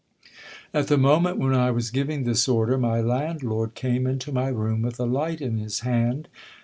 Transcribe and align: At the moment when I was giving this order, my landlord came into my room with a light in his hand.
At 0.73 0.87
the 0.87 0.97
moment 0.97 1.37
when 1.37 1.53
I 1.53 1.69
was 1.69 1.91
giving 1.91 2.23
this 2.23 2.47
order, 2.47 2.75
my 2.75 3.01
landlord 3.01 3.75
came 3.75 4.07
into 4.07 4.31
my 4.31 4.47
room 4.47 4.81
with 4.81 4.99
a 4.99 5.05
light 5.05 5.41
in 5.41 5.59
his 5.59 5.81
hand. 5.81 6.27